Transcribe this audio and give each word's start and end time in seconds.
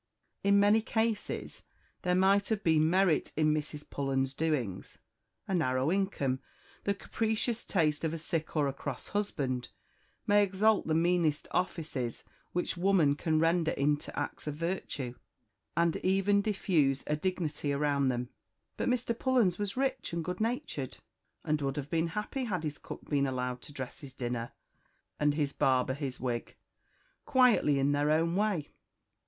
In 0.43 0.59
many 0.59 0.81
cases 0.81 1.61
there 2.01 2.15
might 2.15 2.47
have 2.47 2.63
been 2.63 2.89
merit 2.89 3.31
in 3.37 3.53
Mrs. 3.53 3.87
Pullens's 3.87 4.33
doings 4.33 4.97
a 5.47 5.53
narrow 5.53 5.91
income, 5.91 6.39
the 6.85 6.95
capricious 6.95 7.63
taste 7.63 8.03
of 8.03 8.11
a 8.11 8.17
sick 8.17 8.55
or 8.57 8.67
a 8.67 8.73
cross 8.73 9.09
husband, 9.09 9.69
may 10.25 10.41
exalt 10.41 10.87
the 10.87 10.95
meanest 10.95 11.47
offices 11.51 12.23
which 12.51 12.75
woman 12.75 13.13
can 13.13 13.37
render 13.39 13.73
into 13.73 14.17
acts 14.17 14.47
of 14.47 14.55
virtue, 14.55 15.13
and 15.77 15.95
even 15.97 16.41
diffuse 16.41 17.03
a 17.05 17.15
dignity 17.15 17.71
around 17.71 18.07
them; 18.07 18.29
but 18.77 18.89
Mr. 18.89 19.15
Pullens 19.15 19.59
was 19.59 19.77
rich 19.77 20.13
and 20.13 20.25
good 20.25 20.41
natured, 20.41 20.97
and 21.43 21.61
would 21.61 21.77
have 21.77 21.91
been 21.91 22.07
happy 22.17 22.45
had 22.45 22.63
his 22.63 22.79
cook 22.79 23.07
been 23.07 23.27
allowed 23.27 23.61
to 23.61 23.71
dress 23.71 24.01
his 24.01 24.15
dinner, 24.15 24.51
and 25.19 25.35
his 25.35 25.53
barber 25.53 25.93
his 25.93 26.19
wig, 26.19 26.55
quietly 27.23 27.77
in 27.77 27.91
their 27.91 28.09
own 28.09 28.35
way. 28.35 28.71